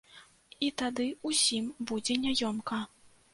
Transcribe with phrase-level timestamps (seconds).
[0.67, 2.81] І тады ўсім будзе няёмка.